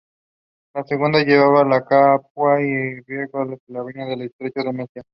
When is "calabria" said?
3.67-4.05